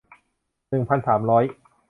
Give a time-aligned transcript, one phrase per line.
[0.69, 1.43] หนึ่งพันสามร้อย